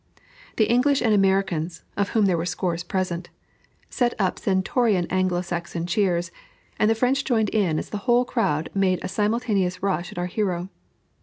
The 0.55 0.63
English 0.65 0.99
and 1.03 1.13
Americans, 1.13 1.83
of 1.95 2.09
whom 2.17 2.25
there 2.25 2.35
were 2.35 2.47
scores 2.47 2.83
present, 2.83 3.29
set 3.91 4.15
up 4.17 4.39
stentorian 4.39 5.05
Anglo 5.11 5.41
Saxon 5.43 5.85
cheers, 5.85 6.31
and 6.79 6.89
the 6.89 6.95
French 6.95 7.23
joined 7.23 7.49
in 7.49 7.77
as 7.77 7.91
the 7.91 7.97
whole 8.09 8.25
crowd 8.25 8.71
made 8.73 8.97
a 9.03 9.07
simultaneous 9.07 9.83
rush 9.83 10.11
at 10.11 10.17
our 10.17 10.25
hero. 10.25 10.69